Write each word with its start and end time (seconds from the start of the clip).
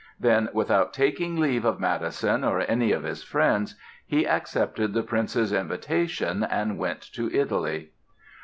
Then, 0.19 0.49
without 0.51 0.93
taking 0.95 1.37
leave 1.39 1.63
of 1.63 1.77
Mattheson 1.79 2.43
or 2.43 2.61
any 2.61 2.91
of 2.91 3.03
his 3.03 3.21
friends, 3.21 3.75
he 4.03 4.27
accepted 4.27 4.93
the 4.95 5.03
prince's 5.03 5.53
invitation 5.53 6.41
and 6.43 6.79
went 6.79 7.01
to 7.13 7.29
Italy. 7.31 7.91